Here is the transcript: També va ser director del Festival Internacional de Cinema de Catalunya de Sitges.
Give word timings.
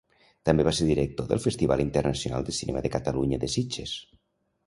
També 0.49 0.63
va 0.67 0.71
ser 0.77 0.87
director 0.87 1.27
del 1.31 1.41
Festival 1.43 1.83
Internacional 1.83 2.47
de 2.47 2.57
Cinema 2.61 2.83
de 2.87 2.93
Catalunya 2.97 3.41
de 3.45 3.51
Sitges. 3.57 3.93